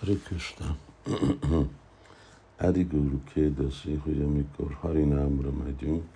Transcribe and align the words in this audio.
Hare 0.00 0.14
Krishna. 0.24 0.76
Adi 2.56 2.82
Guru 2.82 3.22
kérdezi, 3.24 3.94
hogy 3.94 4.22
amikor 4.22 4.72
Harinámra 4.80 5.52
megyünk, 5.52 6.08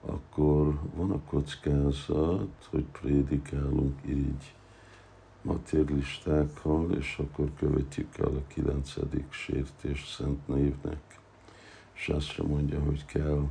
akkor 0.00 0.80
van 0.94 1.10
a 1.10 1.20
kockázat, 1.20 2.68
hogy 2.70 2.84
prédikálunk 2.84 3.98
így 4.08 4.54
materialistákkal, 5.42 6.92
és 6.92 7.18
akkor 7.18 7.50
követjük 7.56 8.18
el 8.18 8.26
a 8.36 8.46
kilencedik 8.46 9.32
sértés 9.32 10.14
szent 10.16 10.48
névnek. 10.48 11.20
És 11.92 12.08
azt 12.08 12.38
mondja, 12.38 12.80
hogy 12.80 13.04
kell 13.04 13.48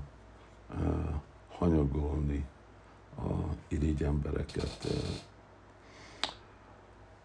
uh, 0.69 1.09
hanyagolni 1.49 2.45
a 3.17 3.31
irigy 3.67 4.03
embereket. 4.03 4.87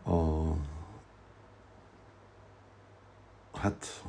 Uh, 0.04 0.14
a 0.14 0.56
Hát 3.62 4.04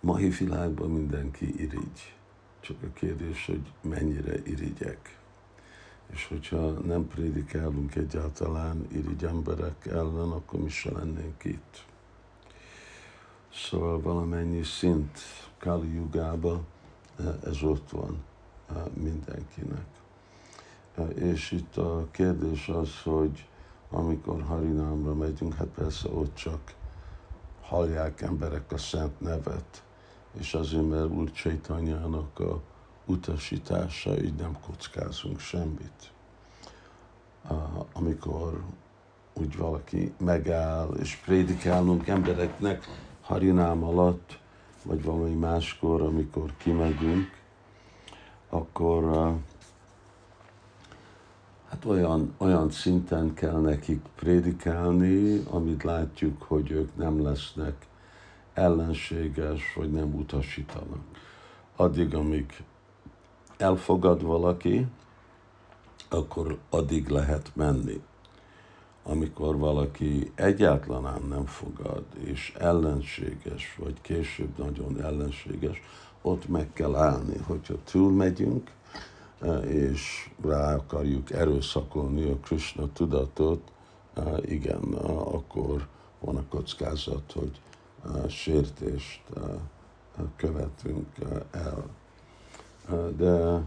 mai 0.00 0.28
világban 0.28 0.90
mindenki 0.90 1.60
irigy. 1.62 2.14
Csak 2.60 2.76
a 2.82 2.92
kérdés, 2.92 3.46
hogy 3.46 3.72
mennyire 3.80 4.42
irigyek. 4.44 5.18
És 6.12 6.26
hogyha 6.26 6.70
nem 6.70 7.08
prédikálunk 7.08 7.94
egyáltalán 7.94 8.86
irigy 8.92 9.24
emberek 9.24 9.86
ellen, 9.86 10.30
akkor 10.30 10.60
mi 10.60 10.68
se 10.68 10.90
lennénk 10.92 11.44
itt. 11.44 11.84
Szóval 13.52 14.00
valamennyi 14.00 14.62
szint 14.62 15.18
Kali 15.58 15.94
Jugában 15.94 16.66
ez 17.44 17.62
ott 17.62 17.90
van 17.90 18.22
mindenkinek. 18.94 19.86
És 21.14 21.50
itt 21.50 21.76
a 21.76 22.08
kérdés 22.10 22.68
az, 22.68 23.02
hogy 23.02 23.48
amikor 23.90 24.42
Harinámra 24.42 25.14
megyünk, 25.14 25.54
hát 25.54 25.68
persze 25.68 26.08
ott 26.08 26.34
csak 26.34 26.78
hallják 27.70 28.20
emberek 28.20 28.72
a 28.72 28.78
szent 28.78 29.20
nevet, 29.20 29.82
és 30.38 30.54
azért, 30.54 30.88
mert 30.88 31.10
Úr 31.10 31.32
Csaitanyának 31.32 32.38
a 32.38 32.60
utasítása, 33.06 34.22
így 34.22 34.34
nem 34.34 34.58
kockázunk 34.66 35.40
semmit. 35.40 36.12
Amikor 37.92 38.64
úgy 39.32 39.56
valaki 39.56 40.12
megáll, 40.18 40.88
és 41.00 41.16
prédikálunk 41.16 42.08
embereknek 42.08 42.84
harinám 43.20 43.84
alatt, 43.84 44.38
vagy 44.84 45.04
valami 45.04 45.34
máskor, 45.34 46.02
amikor 46.02 46.52
kimegyünk, 46.56 47.28
akkor 48.48 49.32
hát 51.80 51.90
olyan, 51.90 52.34
olyan 52.38 52.70
szinten 52.70 53.34
kell 53.34 53.60
nekik 53.60 54.00
prédikálni, 54.14 55.42
amit 55.50 55.82
látjuk, 55.82 56.42
hogy 56.42 56.70
ők 56.70 56.96
nem 56.96 57.22
lesznek 57.22 57.86
ellenséges, 58.54 59.74
vagy 59.74 59.90
nem 59.92 60.14
utasítanak. 60.14 61.04
Addig, 61.76 62.14
amíg 62.14 62.64
elfogad 63.56 64.22
valaki, 64.22 64.86
akkor 66.08 66.58
addig 66.70 67.08
lehet 67.08 67.50
menni. 67.54 68.02
Amikor 69.02 69.58
valaki 69.58 70.32
egyáltalán 70.34 71.22
nem 71.28 71.44
fogad, 71.44 72.04
és 72.24 72.54
ellenséges, 72.58 73.76
vagy 73.78 74.00
később 74.00 74.58
nagyon 74.58 75.02
ellenséges, 75.02 75.82
ott 76.22 76.48
meg 76.48 76.72
kell 76.72 76.94
állni. 76.94 77.36
Hogyha 77.46 77.74
túlmegyünk, 77.84 78.70
és 79.66 80.30
rá 80.42 80.74
akarjuk 80.74 81.30
erőszakolni 81.30 82.30
a 82.30 82.36
Krishna 82.36 82.92
tudatot, 82.92 83.72
igen, 84.40 84.82
akkor 84.82 85.88
van 86.20 86.36
a 86.36 86.44
kockázat, 86.48 87.32
hogy 87.32 87.60
sértést 88.28 89.22
követünk 90.36 91.06
el. 91.50 91.84
De 93.16 93.64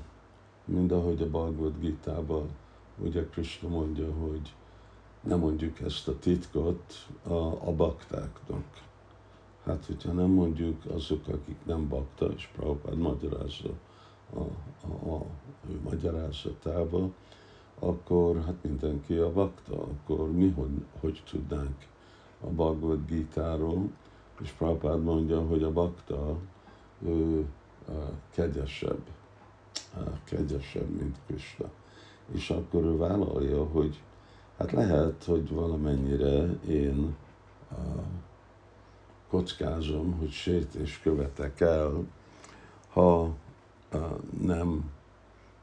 mind 0.66 0.91
ahogy 0.91 1.22
a 1.22 1.29
Bhagavad 1.29 1.79
Gita-ban 1.79 2.50
ugye 2.97 3.25
Krishna 3.29 3.69
mondja, 3.69 4.13
hogy 4.13 4.53
nem 5.22 5.39
mondjuk 5.39 5.79
ezt 5.79 6.07
a 6.07 6.19
titkot 6.19 7.07
a, 7.23 7.33
a 7.67 7.72
baktáknak. 7.75 8.63
Hát, 9.66 9.85
hogyha 9.85 10.12
nem 10.12 10.29
mondjuk 10.29 10.85
azok, 10.85 11.28
akik 11.28 11.57
nem 11.66 11.88
bakta, 11.88 12.25
és 12.25 12.50
Prabhupád 12.56 12.97
magyarázza, 12.97 13.69
a, 14.33 14.39
a, 14.88 15.13
a 15.13 15.25
ő 15.69 15.79
magyarázatába, 15.83 17.09
akkor 17.79 18.44
hát 18.45 18.55
mindenki 18.61 19.16
a 19.16 19.31
bakta, 19.31 19.81
akkor 19.81 20.31
mi 20.31 20.49
hogy, 20.49 20.85
hogy 20.99 21.23
tudnánk 21.29 21.88
a 22.41 22.47
Bhagavad 22.47 23.05
Gita-ról, 23.05 23.89
és 24.41 24.51
Prabhupád 24.51 25.03
mondja, 25.03 25.41
hogy 25.41 25.63
a 25.63 25.71
bakta 25.71 26.38
ő 27.05 27.45
a 27.88 27.91
kegyesebb, 28.29 29.01
a 29.95 30.23
kegyesebb, 30.23 30.89
mint 30.89 31.17
Krishna. 31.25 31.69
És 32.31 32.50
akkor 32.50 32.83
ő 32.83 32.97
vállalja, 32.97 33.63
hogy 33.65 34.01
hát 34.57 34.71
lehet, 34.71 35.23
hogy 35.23 35.50
valamennyire 35.50 36.59
én 36.67 37.15
a, 37.71 37.75
kockázom, 39.29 40.17
hogy 40.19 40.31
sértés 40.31 41.00
követek 41.00 41.61
el, 41.61 42.05
ha 42.89 43.29
nem, 44.42 44.92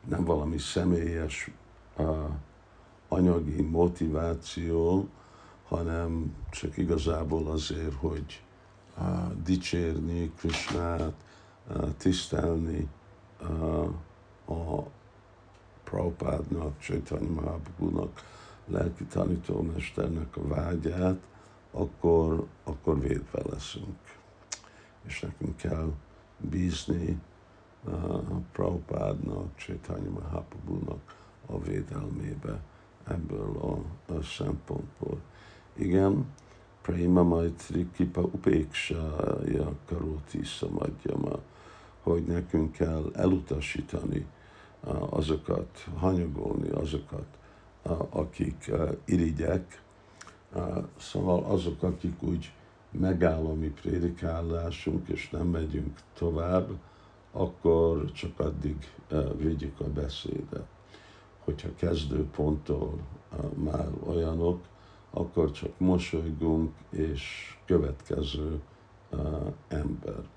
nem 0.08 0.24
valami 0.24 0.58
személyes 0.58 1.50
anyagi 3.08 3.62
motiváció, 3.62 5.08
hanem 5.68 6.34
csak 6.50 6.76
igazából 6.76 7.50
azért, 7.50 7.94
hogy 7.94 8.42
dicsérni 9.42 10.32
Krishnát, 10.36 11.14
tisztelni 11.96 12.88
a 14.46 14.82
Prabhupádnak, 15.84 16.80
Chaitanya 16.80 17.30
Mahaprabhu-nak, 17.30 18.20
lelki 18.66 19.04
tanítómesternek 19.04 20.36
a 20.36 20.46
vágyát, 20.46 21.18
akkor, 21.70 22.46
akkor 22.64 23.00
védve 23.00 23.42
leszünk. 23.50 23.98
És 25.06 25.20
nekünk 25.20 25.56
kell 25.56 25.92
bízni 26.38 27.20
Prabhupádnak, 28.52 29.56
Chaitanya 29.56 30.10
Mahaprabhu-nak 30.10 31.16
a 31.46 31.58
védelmébe 31.60 32.60
ebből 33.08 33.56
a, 33.56 33.78
a 34.12 34.22
szempontból. 34.22 35.20
Igen, 35.72 36.26
Prema 36.82 37.22
Maitri 37.22 37.90
Kipa 37.92 38.20
Upéksája 38.20 39.72
Karoti 39.86 40.44
Samadjama, 40.44 41.38
hogy 42.02 42.24
nekünk 42.24 42.72
kell 42.72 43.10
elutasítani 43.14 44.26
azokat, 45.10 45.88
hanyagolni 45.96 46.68
azokat, 46.68 47.26
akik 48.10 48.70
irigyek, 49.04 49.82
szóval 50.98 51.44
azok, 51.44 51.82
akik 51.82 52.22
úgy 52.22 52.52
megáll 52.90 53.44
a 53.44 53.54
mi 53.54 53.68
prédikálásunk, 53.68 55.08
és 55.08 55.30
nem 55.30 55.46
megyünk 55.46 55.98
tovább, 56.14 56.70
akkor 57.32 58.12
csak 58.12 58.40
addig 58.40 58.76
vigyük 59.36 59.80
a 59.80 59.88
beszédet. 59.88 60.66
Hogyha 61.44 61.68
kezdőponttól 61.76 62.98
már 63.54 63.88
olyanok, 64.06 64.60
akkor 65.10 65.50
csak 65.50 65.78
mosolygunk, 65.78 66.72
és 66.90 67.54
következő 67.66 68.60
ember. 69.68 70.28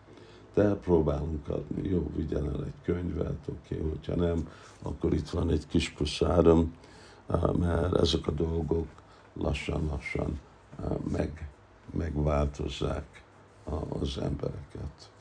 De 0.54 0.76
próbálunk 0.76 1.48
adni, 1.48 1.90
jó, 1.90 2.12
vigyen 2.16 2.64
egy 2.64 2.74
könyvet, 2.84 3.48
oké, 3.48 3.76
okay, 3.76 3.90
hogyha 3.90 4.16
nem, 4.16 4.50
akkor 4.82 5.14
itt 5.14 5.30
van 5.30 5.50
egy 5.50 5.68
kis 5.68 5.90
puszárom, 5.90 6.76
mert 7.60 7.96
ezek 7.96 8.28
a 8.28 8.32
dolgok 8.32 8.88
lassan-lassan 9.34 10.40
meg, 11.12 11.50
megváltozzák 11.92 13.24
az 13.90 14.18
embereket. 14.18 15.12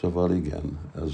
Szóval 0.00 0.32
igen, 0.32 0.78
ez 0.94 1.12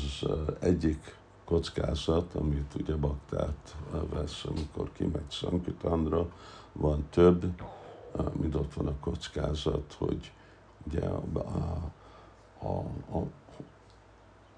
egyik 0.60 1.16
kockázat, 1.44 2.34
amit 2.34 2.74
ugye 2.80 2.96
baktát 2.96 3.76
vesz, 4.10 4.44
amikor 4.44 4.92
kimegy 4.92 5.30
Sankitandra, 5.30 6.30
van 6.72 7.06
több, 7.10 7.62
mint 8.32 8.54
ott 8.54 8.74
van 8.74 8.86
a 8.86 8.94
kockázat, 9.00 9.96
hogy 9.98 10.32
ugye 10.86 11.06
a, 11.06 11.22
a, 12.58 12.68
a 13.18 13.26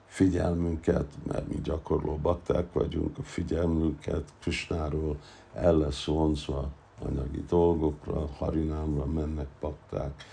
figyelmünket, 0.07 1.07
mert 1.27 1.49
mi 1.49 1.61
gyakorló 1.63 2.17
bakták 2.17 2.73
vagyunk, 2.73 3.19
a 3.19 3.23
figyelmünket 3.23 4.33
Krisnáról 4.41 5.17
el 5.53 5.77
lesz 5.77 6.05
vonzva 6.05 6.71
anyagi 7.05 7.45
dolgokra, 7.49 8.29
harinámra 8.39 9.07
mennek 9.07 9.49
bakták, 9.61 10.25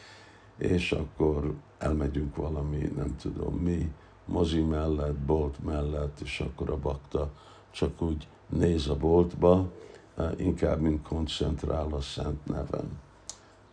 és 0.57 0.91
akkor 0.91 1.53
elmegyünk 1.77 2.35
valami, 2.35 2.91
nem 2.95 3.15
tudom 3.15 3.55
mi, 3.55 3.91
mozi 4.25 4.61
mellett, 4.61 5.15
bolt 5.15 5.63
mellett, 5.63 6.19
és 6.19 6.39
akkor 6.39 6.69
a 6.69 6.77
bakta 6.77 7.31
csak 7.71 8.01
úgy 8.01 8.27
néz 8.49 8.87
a 8.87 8.95
boltba, 8.95 9.71
inkább 10.37 10.79
mint 10.79 11.07
koncentrál 11.07 11.93
a 11.93 12.01
szent 12.01 12.45
neven. 12.45 12.99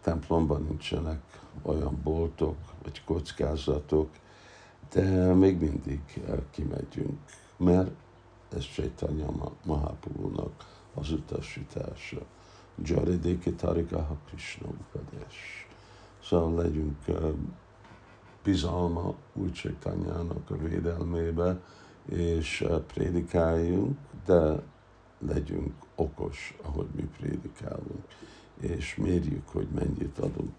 templomban 0.00 0.62
nincsenek 0.62 1.20
olyan 1.62 2.00
boltok, 2.02 2.56
vagy 2.82 3.04
kockázatok, 3.04 4.08
de 4.92 5.34
még 5.34 5.60
mindig 5.60 6.00
kimegyünk, 6.50 7.18
mert 7.56 7.90
ez 8.56 8.64
Chaitanya 8.64 9.52
Mahaprabhu-nak 9.64 10.66
az 10.94 11.12
utasítása. 11.12 12.20
Jaridéki 12.82 13.52
Tarikaha 13.52 14.16
Krishna 14.26 14.66
Upadés. 14.66 15.67
Szóval 16.28 16.54
legyünk 16.54 16.96
bizalma 18.42 19.14
Chaitanyának 19.52 20.50
a 20.50 20.56
védelmébe, 20.56 21.60
és 22.08 22.64
prédikáljunk, 22.86 23.98
de 24.26 24.62
legyünk 25.18 25.74
okos, 25.94 26.56
ahogy 26.62 26.86
mi 26.94 27.08
prédikálunk, 27.18 28.04
és 28.60 28.96
mérjük, 28.96 29.48
hogy 29.48 29.68
mennyit 29.74 30.18
adunk 30.18 30.52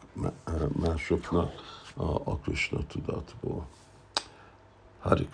másoknak 0.79 1.51
a, 1.95 2.37
Krishna 2.37 2.85
tudatból. 2.87 3.67
Hari 4.99 5.27